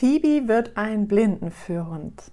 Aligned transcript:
Phoebe 0.00 0.48
wird 0.48 0.78
ein 0.78 1.06
Blindenführhund. 1.08 2.32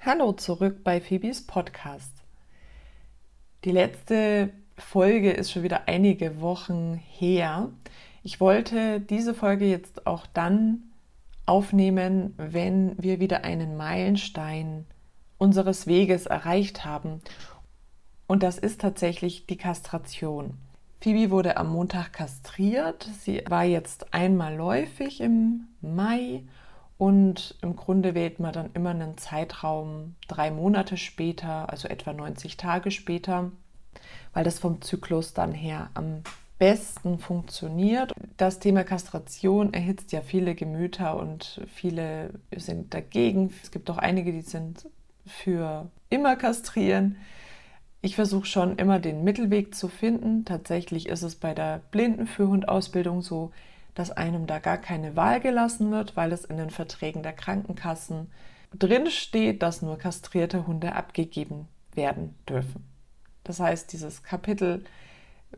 Hallo 0.00 0.32
zurück 0.32 0.82
bei 0.82 0.98
Phoebes 1.02 1.46
Podcast. 1.46 2.14
Die 3.64 3.70
letzte 3.70 4.48
Folge 4.78 5.32
ist 5.32 5.52
schon 5.52 5.62
wieder 5.62 5.88
einige 5.88 6.40
Wochen 6.40 6.94
her. 6.94 7.68
Ich 8.22 8.40
wollte 8.40 8.98
diese 8.98 9.34
Folge 9.34 9.66
jetzt 9.66 10.06
auch 10.06 10.26
dann 10.26 10.84
aufnehmen, 11.44 12.32
wenn 12.38 12.96
wir 12.96 13.20
wieder 13.20 13.44
einen 13.44 13.76
Meilenstein 13.76 14.86
unseres 15.42 15.88
Weges 15.88 16.26
erreicht 16.26 16.84
haben. 16.84 17.20
Und 18.28 18.44
das 18.44 18.58
ist 18.58 18.80
tatsächlich 18.80 19.46
die 19.46 19.56
Kastration. 19.56 20.56
Phoebe 21.00 21.32
wurde 21.32 21.56
am 21.56 21.72
Montag 21.72 22.12
kastriert. 22.12 23.10
Sie 23.20 23.42
war 23.48 23.64
jetzt 23.64 24.14
einmal 24.14 24.54
läufig 24.54 25.20
im 25.20 25.66
Mai 25.80 26.44
und 26.96 27.56
im 27.60 27.74
Grunde 27.74 28.14
wählt 28.14 28.38
man 28.38 28.52
dann 28.52 28.70
immer 28.74 28.90
einen 28.90 29.18
Zeitraum 29.18 30.14
drei 30.28 30.52
Monate 30.52 30.96
später, 30.96 31.68
also 31.70 31.88
etwa 31.88 32.12
90 32.12 32.56
Tage 32.56 32.92
später, 32.92 33.50
weil 34.34 34.44
das 34.44 34.60
vom 34.60 34.80
Zyklus 34.80 35.34
dann 35.34 35.50
her 35.50 35.90
am 35.94 36.22
besten 36.60 37.18
funktioniert. 37.18 38.12
Das 38.36 38.60
Thema 38.60 38.84
Kastration 38.84 39.74
erhitzt 39.74 40.12
ja 40.12 40.20
viele 40.20 40.54
Gemüter 40.54 41.18
und 41.18 41.60
viele 41.66 42.30
sind 42.54 42.94
dagegen. 42.94 43.52
Es 43.60 43.72
gibt 43.72 43.90
auch 43.90 43.98
einige, 43.98 44.30
die 44.30 44.42
sind 44.42 44.86
für 45.26 45.90
immer 46.10 46.36
kastrieren. 46.36 47.16
Ich 48.00 48.16
versuche 48.16 48.46
schon 48.46 48.76
immer 48.76 48.98
den 48.98 49.24
Mittelweg 49.24 49.74
zu 49.74 49.88
finden. 49.88 50.44
Tatsächlich 50.44 51.08
ist 51.08 51.22
es 51.22 51.36
bei 51.36 51.54
der 51.54 51.80
Blindenführhundausbildung 51.90 53.22
so, 53.22 53.52
dass 53.94 54.10
einem 54.10 54.46
da 54.46 54.58
gar 54.58 54.78
keine 54.78 55.16
Wahl 55.16 55.40
gelassen 55.40 55.90
wird, 55.90 56.16
weil 56.16 56.32
es 56.32 56.44
in 56.44 56.56
den 56.56 56.70
Verträgen 56.70 57.22
der 57.22 57.32
Krankenkassen 57.32 58.30
drin 58.76 59.08
steht, 59.08 59.62
dass 59.62 59.82
nur 59.82 59.98
kastrierte 59.98 60.66
Hunde 60.66 60.94
abgegeben 60.94 61.68
werden 61.94 62.34
dürfen. 62.48 62.84
Das 63.44 63.60
heißt, 63.60 63.92
dieses 63.92 64.22
Kapitel 64.22 64.84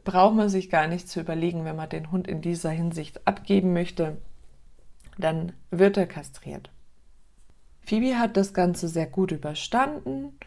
braucht 0.03 0.35
man 0.35 0.49
sich 0.49 0.71
gar 0.71 0.89
nicht 0.89 1.09
zu 1.09 1.21
überlegen, 1.21 1.65
wenn 1.65 1.77
man 1.77 1.89
den 1.89 2.11
Hund 2.11 2.27
in 2.27 2.41
dieser 2.41 2.71
Hinsicht 2.71 3.27
abgeben 3.27 3.73
möchte, 3.73 4.17
dann 5.19 5.53
wird 5.71 5.97
er 5.97 6.07
kastriert. 6.07 6.71
Phoebe 7.87 8.19
hat 8.19 8.37
das 8.37 8.55
Ganze 8.55 8.89
sehr 8.89 9.07
gut 9.07 9.33
überstanden. 9.33 10.39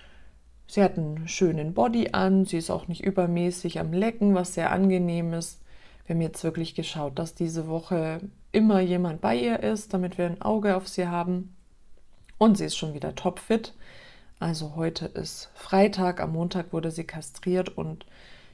Sie 0.68 0.84
hat 0.84 0.98
einen 0.98 1.28
schönen 1.28 1.74
Body 1.74 2.10
an, 2.12 2.46
sie 2.46 2.58
ist 2.58 2.70
auch 2.70 2.88
nicht 2.88 3.04
übermäßig 3.04 3.80
am 3.80 3.94
Lecken, 3.94 4.36
was 4.36 4.54
sehr 4.54 4.72
angenehm 4.72 5.34
ist. 5.34 5.62
Wir 6.06 6.16
haben 6.16 6.22
jetzt 6.22 6.44
wirklich 6.44 6.76
geschaut, 6.76 7.20
dass 7.20 7.36
diese 7.36 7.68
Woche 7.68 8.22
immer 8.52 8.80
jemand 8.80 9.22
bei 9.22 9.36
ihr 9.36 9.62
ist, 9.62 9.94
damit 9.94 10.18
wir 10.18 10.26
ein 10.26 10.42
Auge 10.42 10.76
auf 10.76 10.88
sie 10.88 11.08
haben. 11.08 11.56
Und 12.38 12.58
sie 12.58 12.66
ist 12.66 12.78
schon 12.78 12.94
wieder 12.94 13.16
topfit. 13.16 13.74
Also 14.40 14.76
heute 14.76 15.06
ist 15.06 15.50
Freitag, 15.56 16.22
am 16.22 16.34
Montag 16.34 16.72
wurde 16.72 16.92
sie 16.92 17.06
kastriert 17.06 17.70
und 17.78 18.06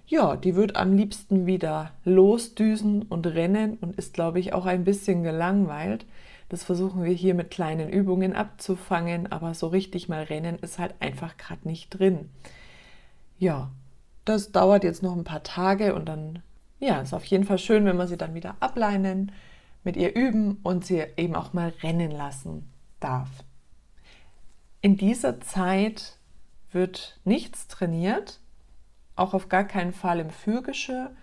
ja, 0.07 0.35
die 0.35 0.55
wird 0.55 0.75
am 0.75 0.95
liebsten 0.95 1.45
wieder 1.45 1.91
losdüsen 2.05 3.03
und 3.03 3.25
rennen 3.27 3.77
und 3.81 3.95
ist, 3.95 4.13
glaube 4.13 4.39
ich, 4.39 4.53
auch 4.53 4.65
ein 4.65 4.83
bisschen 4.83 5.23
gelangweilt. 5.23 6.05
Das 6.53 6.63
versuchen 6.63 7.03
wir 7.03 7.11
hier 7.11 7.33
mit 7.33 7.49
kleinen 7.49 7.89
Übungen 7.89 8.35
abzufangen, 8.35 9.31
aber 9.31 9.55
so 9.55 9.65
richtig 9.69 10.07
mal 10.07 10.21
rennen 10.21 10.59
ist 10.59 10.77
halt 10.77 10.93
einfach 10.99 11.35
gerade 11.35 11.67
nicht 11.67 11.89
drin. 11.89 12.29
Ja, 13.39 13.71
das 14.23 14.51
dauert 14.51 14.83
jetzt 14.83 15.01
noch 15.01 15.15
ein 15.15 15.23
paar 15.23 15.41
Tage 15.41 15.95
und 15.95 16.05
dann, 16.05 16.43
ja, 16.79 17.01
ist 17.01 17.15
auf 17.15 17.25
jeden 17.25 17.45
Fall 17.45 17.57
schön, 17.57 17.85
wenn 17.85 17.97
wir 17.97 18.05
sie 18.05 18.17
dann 18.17 18.35
wieder 18.35 18.55
ableinen, 18.59 19.31
mit 19.83 19.97
ihr 19.97 20.15
üben 20.15 20.59
und 20.61 20.85
sie 20.85 21.03
eben 21.17 21.35
auch 21.35 21.53
mal 21.53 21.73
rennen 21.81 22.11
lassen 22.11 22.71
darf. 22.99 23.29
In 24.81 24.95
dieser 24.95 25.41
Zeit 25.41 26.19
wird 26.71 27.19
nichts 27.23 27.67
trainiert, 27.67 28.41
auch 29.15 29.33
auf 29.33 29.49
gar 29.49 29.63
keinen 29.63 29.93
Fall 29.93 30.19
im 30.19 30.29
Fürgeschirr, 30.29 31.15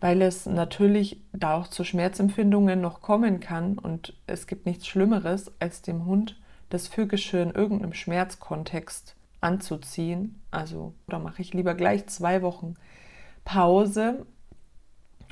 weil 0.00 0.22
es 0.22 0.46
natürlich 0.46 1.22
da 1.32 1.56
auch 1.56 1.68
zu 1.68 1.84
Schmerzempfindungen 1.84 2.80
noch 2.80 3.00
kommen 3.00 3.40
kann 3.40 3.78
und 3.78 4.14
es 4.26 4.46
gibt 4.46 4.66
nichts 4.66 4.86
Schlimmeres, 4.86 5.52
als 5.58 5.82
dem 5.82 6.04
Hund 6.04 6.38
das 6.68 6.88
Fürgeschirr 6.88 7.42
in 7.42 7.52
irgendeinem 7.52 7.94
Schmerzkontext 7.94 9.16
anzuziehen. 9.40 10.40
Also 10.50 10.94
da 11.08 11.18
mache 11.18 11.42
ich 11.42 11.54
lieber 11.54 11.74
gleich 11.74 12.06
zwei 12.08 12.42
Wochen 12.42 12.74
Pause 13.44 14.26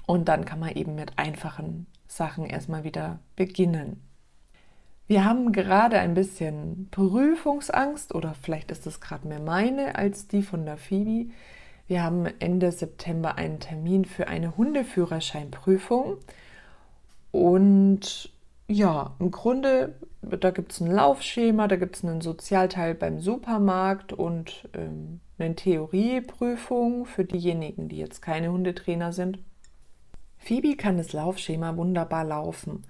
und 0.07 0.29
dann 0.29 0.45
kann 0.45 0.61
man 0.61 0.71
eben 0.71 0.95
mit 0.95 1.19
einfachen 1.19 1.87
Sachen 2.07 2.47
erstmal 2.47 2.85
wieder 2.85 3.19
beginnen. 3.37 4.01
Wir 5.07 5.25
haben 5.25 5.53
gerade 5.53 5.99
ein 5.99 6.15
bisschen 6.15 6.89
Prüfungsangst 6.91 8.15
oder 8.15 8.35
vielleicht 8.35 8.71
ist 8.71 8.87
es 8.87 9.01
gerade 9.01 9.29
mehr 9.29 9.41
meine 9.41 9.97
als 9.97 10.29
die 10.29 10.43
von 10.43 10.65
der 10.65 10.79
Phoebe. 10.79 11.31
Wir 11.87 12.03
haben 12.03 12.27
Ende 12.39 12.73
September 12.73 13.37
einen 13.37 13.61
Termin 13.61 14.05
für 14.05 14.29
eine 14.29 14.57
Hundeführerscheinprüfung. 14.57 16.17
Und 17.31 18.31
ja, 18.69 19.15
im 19.19 19.31
Grunde, 19.31 19.95
da 20.23 20.51
gibt 20.51 20.73
es 20.73 20.81
ein 20.81 20.91
Laufschema, 20.91 21.69
da 21.69 21.77
gibt 21.77 21.97
es 21.97 22.05
einen 22.05 22.23
Sozialteil 22.23 22.95
beim 22.95 23.21
Supermarkt 23.21 24.13
und 24.13 24.69
ähm, 24.73 25.21
eine 25.39 25.55
Theorieprüfung 25.55 27.05
für 27.05 27.25
diejenigen, 27.25 27.89
die 27.89 27.99
jetzt 27.99 28.23
keine 28.23 28.51
Hundetrainer 28.51 29.13
sind. 29.13 29.39
Phoebe 30.39 30.77
kann 30.77 30.97
das 30.97 31.13
Laufschema 31.13 31.77
wunderbar 31.77 32.25
laufen. 32.25 32.85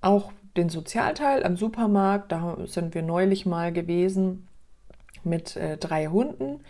Auch 0.00 0.32
den 0.56 0.68
Sozialteil 0.68 1.44
am 1.44 1.56
Supermarkt, 1.56 2.32
da 2.32 2.56
sind 2.66 2.94
wir 2.94 3.02
neulich 3.02 3.44
mal 3.44 3.72
gewesen 3.72 4.48
mit 5.24 5.56
äh, 5.56 5.76
drei 5.76 6.06
Hunden 6.06 6.60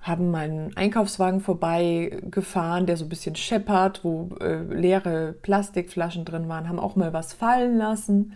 haben 0.00 0.30
meinen 0.30 0.76
Einkaufswagen 0.76 1.40
vorbeigefahren, 1.40 2.86
der 2.86 2.96
so 2.96 3.04
ein 3.06 3.08
bisschen 3.08 3.34
scheppert, 3.34 4.04
wo 4.04 4.30
äh, 4.40 4.62
leere 4.62 5.32
Plastikflaschen 5.32 6.24
drin 6.24 6.48
waren, 6.48 6.68
haben 6.68 6.78
auch 6.78 6.94
mal 6.96 7.12
was 7.12 7.32
fallen 7.32 7.76
lassen, 7.76 8.34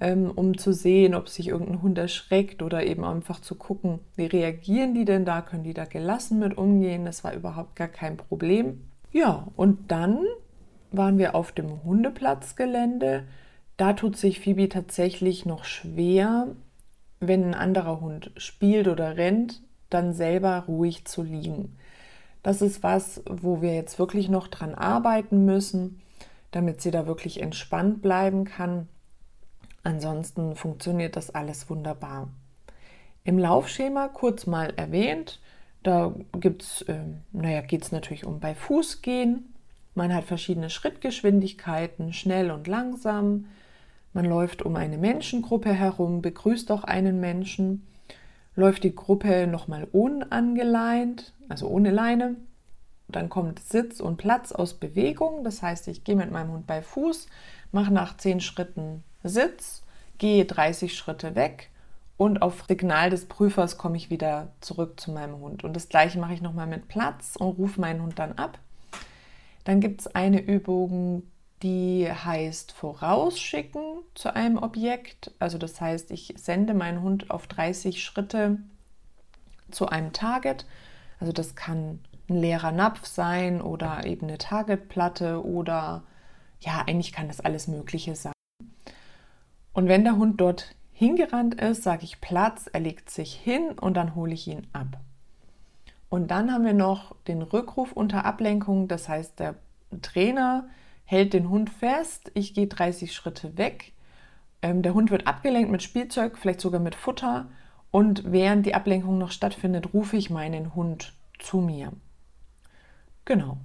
ähm, 0.00 0.30
um 0.30 0.56
zu 0.56 0.72
sehen, 0.72 1.14
ob 1.14 1.28
sich 1.28 1.48
irgendein 1.48 1.82
Hund 1.82 1.98
erschreckt 1.98 2.62
oder 2.62 2.84
eben 2.84 3.04
einfach 3.04 3.40
zu 3.40 3.56
gucken, 3.56 3.98
wie 4.14 4.26
reagieren 4.26 4.94
die 4.94 5.04
denn 5.04 5.24
da, 5.24 5.42
können 5.42 5.64
die 5.64 5.74
da 5.74 5.86
gelassen 5.86 6.38
mit 6.38 6.56
umgehen. 6.56 7.04
Das 7.04 7.24
war 7.24 7.34
überhaupt 7.34 7.74
gar 7.74 7.88
kein 7.88 8.16
Problem. 8.16 8.84
Ja, 9.10 9.48
und 9.56 9.90
dann 9.90 10.20
waren 10.92 11.18
wir 11.18 11.34
auf 11.34 11.52
dem 11.52 11.82
Hundeplatzgelände. 11.82 13.24
Da 13.76 13.92
tut 13.92 14.16
sich 14.16 14.40
Phoebe 14.40 14.68
tatsächlich 14.68 15.46
noch 15.46 15.64
schwer, 15.64 16.48
wenn 17.20 17.44
ein 17.44 17.54
anderer 17.54 18.00
Hund 18.00 18.30
spielt 18.36 18.86
oder 18.86 19.16
rennt, 19.16 19.62
dann 19.90 20.12
selber 20.12 20.64
ruhig 20.68 21.04
zu 21.04 21.22
liegen. 21.22 21.76
Das 22.42 22.62
ist 22.62 22.82
was, 22.82 23.22
wo 23.28 23.60
wir 23.60 23.74
jetzt 23.74 23.98
wirklich 23.98 24.28
noch 24.28 24.48
dran 24.48 24.74
arbeiten 24.74 25.44
müssen, 25.44 26.00
damit 26.50 26.80
sie 26.80 26.90
da 26.90 27.06
wirklich 27.06 27.40
entspannt 27.42 28.00
bleiben 28.00 28.44
kann. 28.44 28.88
Ansonsten 29.82 30.54
funktioniert 30.54 31.16
das 31.16 31.34
alles 31.34 31.68
wunderbar. 31.68 32.28
Im 33.24 33.38
Laufschema 33.38 34.08
kurz 34.08 34.46
mal 34.46 34.72
erwähnt, 34.76 35.40
da 35.82 36.14
gibt's, 36.38 36.82
äh, 36.82 37.00
naja, 37.32 37.60
geht 37.60 37.82
es 37.82 37.92
natürlich 37.92 38.24
um 38.24 38.40
bei 38.40 38.54
Fuß 38.54 39.02
gehen. 39.02 39.54
Man 39.94 40.14
hat 40.14 40.24
verschiedene 40.24 40.70
Schrittgeschwindigkeiten, 40.70 42.12
schnell 42.12 42.50
und 42.50 42.66
langsam. 42.66 43.46
Man 44.12 44.24
läuft 44.24 44.62
um 44.62 44.76
eine 44.76 44.98
Menschengruppe 44.98 45.72
herum, 45.72 46.22
begrüßt 46.22 46.70
auch 46.70 46.84
einen 46.84 47.20
Menschen 47.20 47.87
läuft 48.58 48.82
die 48.82 48.94
Gruppe 48.94 49.46
nochmal 49.46 49.86
unangeleint, 49.92 51.32
also 51.48 51.68
ohne 51.68 51.92
Leine. 51.92 52.34
Dann 53.06 53.28
kommt 53.28 53.60
Sitz 53.60 54.00
und 54.00 54.16
Platz 54.16 54.50
aus 54.50 54.74
Bewegung. 54.74 55.44
Das 55.44 55.62
heißt, 55.62 55.86
ich 55.86 56.02
gehe 56.02 56.16
mit 56.16 56.32
meinem 56.32 56.50
Hund 56.50 56.66
bei 56.66 56.82
Fuß, 56.82 57.28
mache 57.70 57.92
nach 57.92 58.16
10 58.16 58.40
Schritten 58.40 59.04
Sitz, 59.22 59.84
gehe 60.18 60.44
30 60.44 60.96
Schritte 60.96 61.36
weg 61.36 61.70
und 62.16 62.42
auf 62.42 62.64
Signal 62.66 63.10
des 63.10 63.26
Prüfers 63.26 63.78
komme 63.78 63.96
ich 63.96 64.10
wieder 64.10 64.48
zurück 64.60 64.98
zu 64.98 65.12
meinem 65.12 65.38
Hund. 65.38 65.62
Und 65.62 65.74
das 65.74 65.88
gleiche 65.88 66.18
mache 66.18 66.34
ich 66.34 66.42
nochmal 66.42 66.66
mit 66.66 66.88
Platz 66.88 67.36
und 67.38 67.58
rufe 67.58 67.80
meinen 67.80 68.02
Hund 68.02 68.18
dann 68.18 68.32
ab. 68.32 68.58
Dann 69.62 69.78
gibt 69.78 70.00
es 70.00 70.14
eine 70.16 70.40
Übung, 70.40 71.22
die 71.62 72.08
heißt 72.10 72.72
vorausschicken 72.72 73.82
zu 74.14 74.34
einem 74.34 74.58
Objekt. 74.58 75.32
Also 75.38 75.58
das 75.58 75.80
heißt, 75.80 76.10
ich 76.10 76.34
sende 76.36 76.74
meinen 76.74 77.02
Hund 77.02 77.30
auf 77.30 77.46
30 77.46 78.02
Schritte 78.02 78.58
zu 79.70 79.88
einem 79.88 80.12
Target. 80.12 80.66
Also 81.20 81.32
das 81.32 81.54
kann 81.54 82.00
ein 82.28 82.40
leerer 82.40 82.72
Napf 82.72 83.06
sein 83.06 83.60
oder 83.60 84.04
eben 84.04 84.28
eine 84.28 84.38
Targetplatte 84.38 85.44
oder 85.44 86.04
ja, 86.60 86.84
eigentlich 86.86 87.12
kann 87.12 87.28
das 87.28 87.40
alles 87.40 87.68
Mögliche 87.68 88.14
sein. 88.14 88.32
Und 89.72 89.88
wenn 89.88 90.04
der 90.04 90.16
Hund 90.16 90.40
dort 90.40 90.74
hingerannt 90.92 91.54
ist, 91.54 91.82
sage 91.82 92.04
ich 92.04 92.20
Platz, 92.20 92.68
er 92.72 92.80
legt 92.80 93.10
sich 93.10 93.32
hin 93.34 93.78
und 93.78 93.94
dann 93.94 94.14
hole 94.14 94.34
ich 94.34 94.48
ihn 94.48 94.66
ab. 94.72 94.98
Und 96.08 96.30
dann 96.30 96.52
haben 96.52 96.64
wir 96.64 96.74
noch 96.74 97.14
den 97.26 97.42
Rückruf 97.42 97.92
unter 97.92 98.24
Ablenkung, 98.24 98.88
das 98.88 99.08
heißt, 99.08 99.38
der 99.38 99.54
Trainer 100.02 100.68
hält 101.08 101.32
den 101.32 101.48
Hund 101.48 101.70
fest, 101.70 102.30
ich 102.34 102.52
gehe 102.52 102.66
30 102.66 103.14
Schritte 103.14 103.56
weg, 103.56 103.94
ähm, 104.60 104.82
der 104.82 104.92
Hund 104.92 105.10
wird 105.10 105.26
abgelenkt 105.26 105.70
mit 105.70 105.82
Spielzeug, 105.82 106.36
vielleicht 106.36 106.60
sogar 106.60 106.80
mit 106.80 106.94
Futter 106.94 107.46
und 107.90 108.30
während 108.30 108.66
die 108.66 108.74
Ablenkung 108.74 109.16
noch 109.16 109.30
stattfindet, 109.30 109.94
rufe 109.94 110.18
ich 110.18 110.28
meinen 110.28 110.74
Hund 110.74 111.14
zu 111.38 111.62
mir. 111.62 111.92
Genau. 113.24 113.56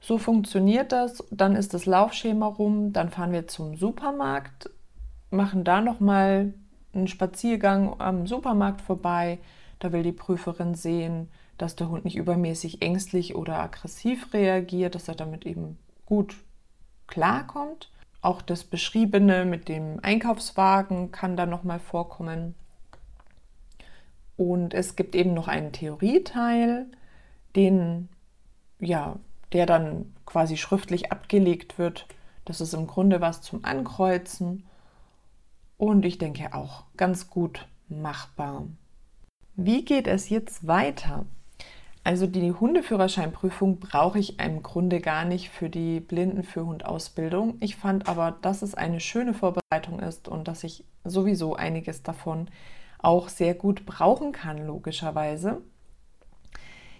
So 0.00 0.16
funktioniert 0.16 0.92
das. 0.92 1.22
Dann 1.30 1.56
ist 1.56 1.74
das 1.74 1.84
Laufschema 1.84 2.46
rum. 2.46 2.94
Dann 2.94 3.10
fahren 3.10 3.32
wir 3.32 3.48
zum 3.48 3.76
Supermarkt, 3.76 4.70
machen 5.30 5.64
da 5.64 5.82
nochmal 5.82 6.54
einen 6.94 7.06
Spaziergang 7.06 8.00
am 8.00 8.26
Supermarkt 8.26 8.80
vorbei. 8.80 9.38
Da 9.78 9.92
will 9.92 10.02
die 10.02 10.12
Prüferin 10.12 10.74
sehen, 10.74 11.28
dass 11.58 11.76
der 11.76 11.90
Hund 11.90 12.06
nicht 12.06 12.16
übermäßig 12.16 12.80
ängstlich 12.80 13.34
oder 13.34 13.58
aggressiv 13.58 14.32
reagiert, 14.32 14.94
dass 14.94 15.08
er 15.08 15.14
damit 15.14 15.44
eben 15.44 15.78
gut 16.06 16.34
klarkommt. 17.12 17.90
Auch 18.22 18.40
das 18.40 18.64
Beschriebene 18.64 19.44
mit 19.44 19.68
dem 19.68 20.00
Einkaufswagen 20.02 21.12
kann 21.12 21.36
da 21.36 21.44
nochmal 21.44 21.78
vorkommen. 21.78 22.54
Und 24.36 24.72
es 24.72 24.96
gibt 24.96 25.14
eben 25.14 25.34
noch 25.34 25.46
einen 25.46 25.72
Theorieteil, 25.72 26.86
den, 27.54 28.08
ja, 28.80 29.16
der 29.52 29.66
dann 29.66 30.14
quasi 30.24 30.56
schriftlich 30.56 31.12
abgelegt 31.12 31.78
wird. 31.78 32.06
Das 32.46 32.62
ist 32.62 32.72
im 32.72 32.86
Grunde 32.86 33.20
was 33.20 33.42
zum 33.42 33.62
Ankreuzen 33.64 34.64
und 35.76 36.06
ich 36.06 36.16
denke 36.16 36.54
auch 36.54 36.84
ganz 36.96 37.28
gut 37.28 37.68
machbar. 37.88 38.66
Wie 39.54 39.84
geht 39.84 40.06
es 40.06 40.30
jetzt 40.30 40.66
weiter? 40.66 41.26
Also 42.04 42.26
die 42.26 42.52
Hundeführerscheinprüfung 42.52 43.78
brauche 43.78 44.18
ich 44.18 44.40
im 44.40 44.62
Grunde 44.62 45.00
gar 45.00 45.24
nicht 45.24 45.50
für 45.50 45.70
die 45.70 46.00
Blindenführhundausbildung. 46.00 47.58
Ich 47.60 47.76
fand 47.76 48.08
aber, 48.08 48.36
dass 48.42 48.62
es 48.62 48.74
eine 48.74 48.98
schöne 48.98 49.34
Vorbereitung 49.34 50.00
ist 50.00 50.26
und 50.26 50.48
dass 50.48 50.64
ich 50.64 50.84
sowieso 51.04 51.54
einiges 51.54 52.02
davon 52.02 52.48
auch 52.98 53.28
sehr 53.28 53.54
gut 53.54 53.86
brauchen 53.86 54.32
kann, 54.32 54.66
logischerweise. 54.66 55.62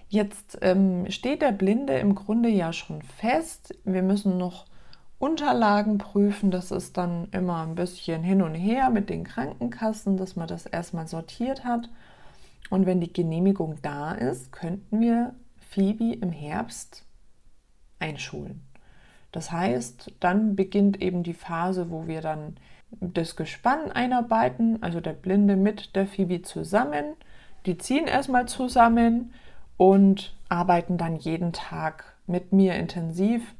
Jetzt 0.09 0.59
ähm, 0.61 1.11
steht 1.11 1.43
der 1.43 1.53
Blinde 1.53 1.95
im 1.95 2.15
Grunde 2.15 2.49
ja 2.49 2.73
schon 2.73 3.03
fest. 3.03 3.75
Wir 3.85 4.03
müssen 4.03 4.37
noch 4.37 4.67
Unterlagen 5.19 5.99
prüfen. 5.99 6.51
Das 6.51 6.71
ist 6.71 6.97
dann 6.97 7.29
immer 7.33 7.63
ein 7.63 7.75
bisschen 7.75 8.23
hin 8.23 8.43
und 8.43 8.55
her 8.55 8.91
mit 8.91 9.09
den 9.09 9.25
Krankenkassen, 9.25 10.17
dass 10.17 10.37
man 10.37 10.49
das 10.49 10.67
erstmal 10.67 11.09
sortiert 11.09 11.65
hat. 11.65 11.89
Und 12.71 12.87
wenn 12.87 13.01
die 13.01 13.13
Genehmigung 13.13 13.77
da 13.83 14.13
ist, 14.13 14.53
könnten 14.53 15.01
wir 15.01 15.35
Phoebe 15.57 16.13
im 16.15 16.31
Herbst 16.31 17.05
einschulen. 17.99 18.63
Das 19.31 19.51
heißt, 19.51 20.13
dann 20.21 20.57
beginnt 20.57 21.01
eben 21.01 21.23
die 21.23 21.35
Phase, 21.35 21.91
wo 21.91 22.07
wir 22.07 22.21
dann 22.21 22.57
das 23.01 23.37
Gespann 23.37 23.91
einarbeiten, 23.91 24.83
also 24.83 25.01
der 25.01 25.15
Blinde 25.15 25.57
mit 25.57 25.97
der 25.97 26.07
Phoebe 26.07 26.43
zusammen. 26.43 27.17
Die 27.65 27.79
ziehen 27.79 28.07
erstmal 28.07 28.47
zusammen 28.47 29.33
und 29.79 30.35
arbeiten 30.49 30.99
dann 30.99 31.17
jeden 31.17 31.53
Tag 31.53 32.17
mit 32.27 32.53
mir 32.53 32.75
intensiv, 32.75 33.55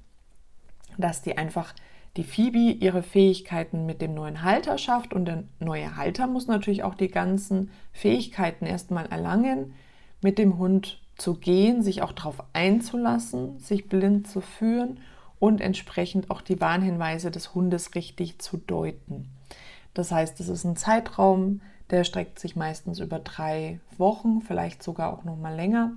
dass 0.99 1.23
die 1.23 1.39
einfach 1.39 1.75
die 2.17 2.25
Phoebe 2.25 2.59
ihre 2.59 3.03
Fähigkeiten 3.03 3.87
mit 3.87 4.03
dem 4.03 4.15
neuen 4.15 4.43
Halter 4.43 4.77
schafft 4.77 5.15
und 5.15 5.25
der 5.25 5.45
neue 5.61 5.97
Halter 5.97 6.27
muss 6.27 6.47
natürlich 6.47 6.83
auch 6.83 6.95
die 6.95 7.09
ganzen 7.09 7.71
Fähigkeiten 7.93 8.67
erstmal 8.67 9.07
erlangen, 9.07 9.75
mit 10.21 10.39
dem 10.39 10.59
Hund 10.59 11.01
zu 11.17 11.35
gehen, 11.35 11.83
sich 11.83 12.03
auch 12.03 12.13
darauf 12.13 12.45
einzulassen, 12.53 13.59
sich 13.59 13.89
blind 13.89 14.29
zu 14.29 14.41
führen 14.41 15.01
und 15.39 15.61
entsprechend 15.61 16.31
auch 16.31 16.41
die 16.41 16.61
Warnhinweise 16.61 17.31
des 17.31 17.55
Hundes 17.55 17.95
richtig 17.95 18.41
zu 18.41 18.59
deuten. 18.59 19.29
Das 19.95 20.11
heißt, 20.11 20.39
es 20.41 20.49
ist 20.49 20.65
ein 20.65 20.77
Zeitraum, 20.77 21.61
der 21.91 22.05
streckt 22.05 22.39
sich 22.39 22.57
meistens 22.57 23.01
über 23.01 23.19
drei 23.19 23.81
Wochen, 23.99 24.41
vielleicht 24.41 24.83
sogar 24.83 25.13
auch 25.13 25.25
noch 25.25 25.37
mal 25.37 25.55
länger. 25.55 25.93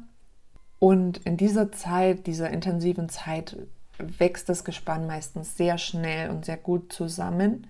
Und 0.79 1.19
in 1.19 1.37
dieser 1.37 1.71
Zeit, 1.71 2.27
dieser 2.27 2.49
intensiven 2.49 3.07
Zeit, 3.07 3.57
wächst 3.97 4.49
das 4.49 4.63
Gespann 4.63 5.07
meistens 5.07 5.57
sehr 5.57 5.77
schnell 5.77 6.29
und 6.29 6.45
sehr 6.45 6.57
gut 6.57 6.91
zusammen. 6.91 7.67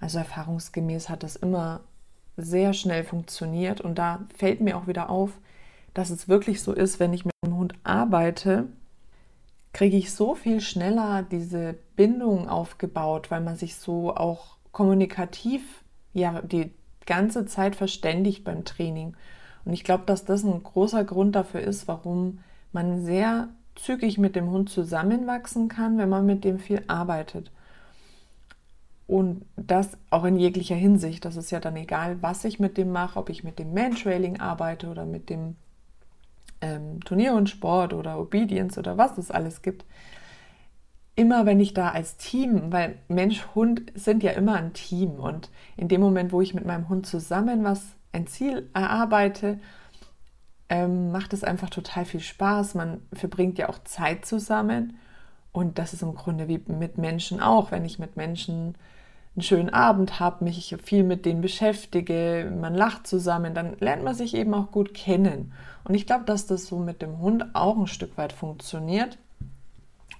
Also 0.00 0.18
erfahrungsgemäß 0.18 1.08
hat 1.08 1.22
das 1.22 1.36
immer 1.36 1.80
sehr 2.36 2.72
schnell 2.72 3.04
funktioniert. 3.04 3.80
Und 3.80 3.98
da 3.98 4.20
fällt 4.36 4.60
mir 4.60 4.76
auch 4.76 4.86
wieder 4.86 5.10
auf, 5.10 5.32
dass 5.94 6.10
es 6.10 6.28
wirklich 6.28 6.62
so 6.62 6.72
ist, 6.72 7.00
wenn 7.00 7.12
ich 7.12 7.24
mit 7.24 7.34
dem 7.44 7.56
Hund 7.56 7.74
arbeite, 7.84 8.66
kriege 9.72 9.96
ich 9.96 10.12
so 10.12 10.34
viel 10.34 10.60
schneller 10.60 11.22
diese 11.22 11.76
Bindung 11.96 12.48
aufgebaut, 12.48 13.30
weil 13.30 13.40
man 13.40 13.56
sich 13.56 13.76
so 13.76 14.16
auch 14.16 14.56
kommunikativ 14.72 15.84
ja 16.12 16.40
die 16.42 16.72
ganze 17.06 17.46
Zeit 17.46 17.76
verständigt 17.76 18.44
beim 18.44 18.64
Training. 18.64 19.16
Und 19.64 19.72
ich 19.72 19.84
glaube, 19.84 20.04
dass 20.06 20.24
das 20.24 20.42
ein 20.42 20.62
großer 20.62 21.04
Grund 21.04 21.36
dafür 21.36 21.60
ist, 21.60 21.86
warum 21.86 22.40
man 22.72 23.04
sehr 23.04 23.48
zügig 23.82 24.18
mit 24.18 24.36
dem 24.36 24.50
Hund 24.50 24.70
zusammenwachsen 24.70 25.68
kann, 25.68 25.98
wenn 25.98 26.08
man 26.08 26.26
mit 26.26 26.44
dem 26.44 26.58
viel 26.58 26.82
arbeitet. 26.86 27.50
Und 29.06 29.44
das 29.56 29.98
auch 30.10 30.24
in 30.24 30.36
jeglicher 30.36 30.76
Hinsicht. 30.76 31.24
Das 31.24 31.36
ist 31.36 31.50
ja 31.50 31.58
dann 31.58 31.76
egal, 31.76 32.22
was 32.22 32.44
ich 32.44 32.60
mit 32.60 32.76
dem 32.76 32.92
mache, 32.92 33.18
ob 33.18 33.28
ich 33.28 33.42
mit 33.42 33.58
dem 33.58 33.74
Mantrailing 33.74 34.38
arbeite 34.38 34.88
oder 34.88 35.04
mit 35.04 35.30
dem 35.30 35.56
ähm, 36.60 37.00
Turnier 37.04 37.34
und 37.34 37.50
Sport 37.50 37.92
oder 37.92 38.20
Obedience 38.20 38.78
oder 38.78 38.98
was 38.98 39.18
es 39.18 39.30
alles 39.30 39.62
gibt. 39.62 39.84
Immer 41.16 41.44
wenn 41.44 41.58
ich 41.58 41.74
da 41.74 41.90
als 41.90 42.18
Team, 42.18 42.72
weil 42.72 42.98
Mensch, 43.08 43.46
Hund 43.54 43.82
sind 43.94 44.22
ja 44.22 44.30
immer 44.30 44.54
ein 44.54 44.74
Team 44.74 45.14
und 45.14 45.50
in 45.76 45.88
dem 45.88 46.00
Moment, 46.00 46.32
wo 46.32 46.40
ich 46.40 46.54
mit 46.54 46.64
meinem 46.64 46.88
Hund 46.88 47.06
zusammen 47.06 47.64
was, 47.64 47.82
ein 48.12 48.26
Ziel 48.26 48.68
erarbeite 48.74 49.58
ähm, 50.70 51.10
macht 51.10 51.32
es 51.32 51.44
einfach 51.44 51.68
total 51.68 52.04
viel 52.06 52.20
Spaß. 52.20 52.74
Man 52.74 53.02
verbringt 53.12 53.58
ja 53.58 53.68
auch 53.68 53.82
Zeit 53.84 54.24
zusammen. 54.24 54.96
Und 55.52 55.78
das 55.78 55.92
ist 55.92 56.02
im 56.02 56.14
Grunde 56.14 56.48
wie 56.48 56.62
mit 56.68 56.96
Menschen 56.96 57.40
auch. 57.40 57.72
Wenn 57.72 57.84
ich 57.84 57.98
mit 57.98 58.16
Menschen 58.16 58.76
einen 59.34 59.42
schönen 59.42 59.70
Abend 59.70 60.20
habe, 60.20 60.44
mich 60.44 60.76
viel 60.82 61.02
mit 61.02 61.26
denen 61.26 61.40
beschäftige, 61.40 62.50
man 62.58 62.74
lacht 62.74 63.06
zusammen, 63.06 63.52
dann 63.52 63.76
lernt 63.80 64.04
man 64.04 64.14
sich 64.14 64.34
eben 64.34 64.54
auch 64.54 64.70
gut 64.70 64.94
kennen. 64.94 65.52
Und 65.84 65.94
ich 65.94 66.06
glaube, 66.06 66.24
dass 66.24 66.46
das 66.46 66.66
so 66.66 66.78
mit 66.78 67.02
dem 67.02 67.18
Hund 67.18 67.44
auch 67.54 67.76
ein 67.76 67.88
Stück 67.88 68.16
weit 68.16 68.32
funktioniert 68.32 69.18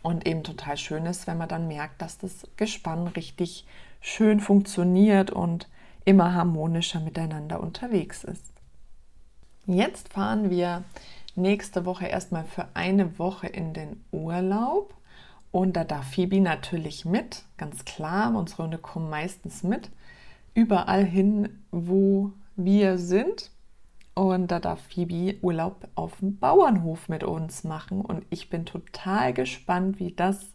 und 0.02 0.26
eben 0.26 0.42
total 0.42 0.76
schön 0.76 1.06
ist, 1.06 1.28
wenn 1.28 1.38
man 1.38 1.48
dann 1.48 1.68
merkt, 1.68 2.02
dass 2.02 2.18
das 2.18 2.46
Gespann 2.56 3.06
richtig 3.08 3.66
schön 4.00 4.40
funktioniert 4.40 5.30
und 5.30 5.68
immer 6.04 6.34
harmonischer 6.34 7.00
miteinander 7.00 7.60
unterwegs 7.60 8.24
ist. 8.24 8.50
Jetzt 9.72 10.12
fahren 10.12 10.50
wir 10.50 10.82
nächste 11.36 11.84
Woche 11.84 12.06
erstmal 12.06 12.44
für 12.44 12.66
eine 12.74 13.20
Woche 13.20 13.46
in 13.46 13.72
den 13.72 14.04
Urlaub. 14.10 14.94
Und 15.52 15.76
da 15.76 15.84
darf 15.84 16.14
Phoebe 16.14 16.40
natürlich 16.40 17.04
mit, 17.04 17.44
ganz 17.56 17.84
klar. 17.84 18.34
Unsere 18.34 18.64
Hunde 18.64 18.78
kommen 18.78 19.08
meistens 19.08 19.62
mit. 19.62 19.90
Überall 20.54 21.04
hin, 21.04 21.60
wo 21.70 22.32
wir 22.56 22.98
sind. 22.98 23.52
Und 24.14 24.50
da 24.50 24.58
darf 24.58 24.80
Phoebe 24.88 25.38
Urlaub 25.40 25.86
auf 25.94 26.18
dem 26.18 26.38
Bauernhof 26.38 27.08
mit 27.08 27.22
uns 27.22 27.62
machen. 27.62 28.00
Und 28.00 28.26
ich 28.30 28.50
bin 28.50 28.66
total 28.66 29.32
gespannt, 29.32 30.00
wie 30.00 30.12
das 30.12 30.52